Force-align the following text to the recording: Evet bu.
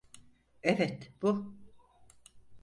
Evet 0.63 1.11
bu. 1.21 1.57